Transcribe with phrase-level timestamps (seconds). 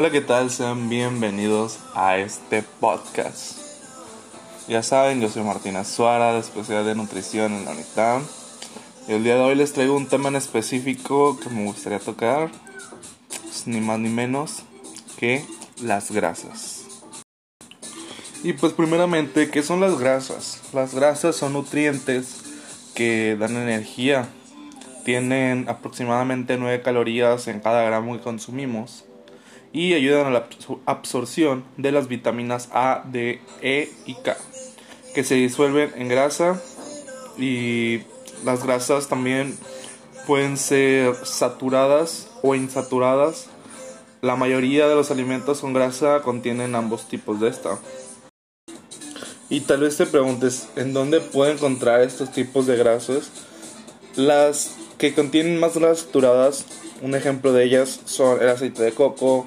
[0.00, 0.48] Hola, ¿qué tal?
[0.48, 3.58] Sean bienvenidos a este podcast.
[4.68, 8.22] Ya saben, yo soy Martina Suara, de especialidad de nutrición en la UNITAM.
[9.08, 12.48] Y el día de hoy les traigo un tema en específico que me gustaría tocar,
[13.42, 14.62] pues, ni más ni menos
[15.18, 15.44] que
[15.82, 16.84] las grasas.
[18.44, 20.62] Y pues primeramente, ¿qué son las grasas?
[20.72, 22.44] Las grasas son nutrientes
[22.94, 24.28] que dan energía.
[25.04, 29.04] Tienen aproximadamente 9 calorías en cada gramo que consumimos
[29.72, 30.48] y ayudan a la
[30.86, 34.36] absorción de las vitaminas A, D, E y K,
[35.14, 36.60] que se disuelven en grasa
[37.38, 38.02] y
[38.44, 39.56] las grasas también
[40.26, 43.46] pueden ser saturadas o insaturadas.
[44.20, 47.78] La mayoría de los alimentos con grasa contienen ambos tipos de esta.
[49.48, 53.30] Y tal vez te preguntes, ¿en dónde puedo encontrar estos tipos de grasas?
[54.16, 56.66] Las que contienen más grasas saturadas,
[57.00, 59.46] un ejemplo de ellas son el aceite de coco,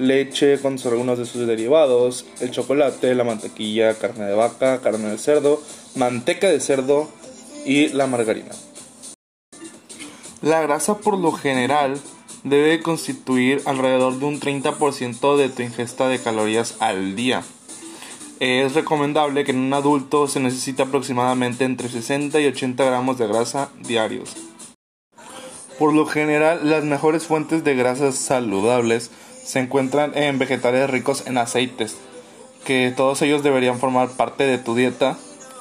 [0.00, 5.18] leche con algunos de sus derivados, el chocolate, la mantequilla, carne de vaca, carne de
[5.18, 5.62] cerdo,
[5.94, 7.08] manteca de cerdo
[7.64, 8.50] y la margarina.
[10.40, 12.00] La grasa por lo general
[12.44, 17.42] debe constituir alrededor de un 30% de tu ingesta de calorías al día.
[18.40, 23.26] Es recomendable que en un adulto se necesite aproximadamente entre 60 y 80 gramos de
[23.26, 24.34] grasa diarios.
[25.78, 29.10] Por lo general, las mejores fuentes de grasas saludables
[29.44, 31.96] se encuentran en vegetales ricos en aceites,
[32.64, 35.18] que todos ellos deberían formar parte de tu dieta.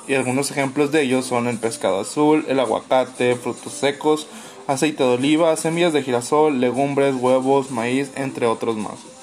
[0.07, 4.27] Y algunos ejemplos de ellos son el pescado azul, el aguacate, frutos secos,
[4.65, 9.18] aceite de oliva, semillas de girasol, legumbres, huevos, maíz, entre otros más.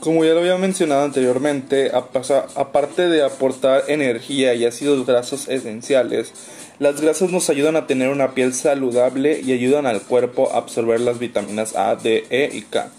[0.00, 6.32] Como ya lo había mencionado anteriormente, aparte de aportar energía y ácidos grasos esenciales,
[6.78, 11.00] las grasas nos ayudan a tener una piel saludable y ayudan al cuerpo a absorber
[11.00, 12.90] las vitaminas A, D, E y K,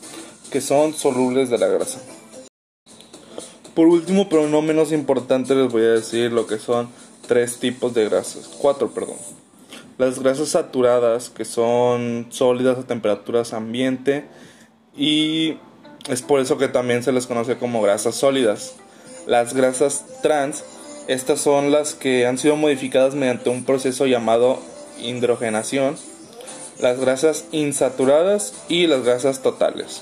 [0.52, 2.02] que son solubles de la grasa.
[3.74, 6.90] Por último, pero no menos importante, les voy a decir lo que son
[7.28, 9.16] tres tipos de grasas, cuatro, perdón.
[9.98, 14.26] Las grasas saturadas, que son sólidas a temperaturas ambiente
[14.98, 15.58] y
[16.10, 18.74] es por eso que también se les conoce como grasas sólidas.
[19.28, 20.64] Las grasas trans,
[21.08, 24.60] estas son las que han sido modificadas mediante un proceso llamado
[25.00, 25.96] hidrogenación.
[26.80, 30.02] Las grasas insaturadas y las grasas totales.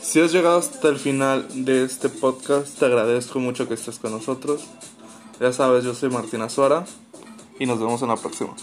[0.00, 4.12] Si has llegado hasta el final de este podcast, te agradezco mucho que estés con
[4.12, 4.62] nosotros.
[5.40, 6.84] Ya sabes, yo soy Martina Suara
[7.58, 8.54] y nos vemos en la próxima.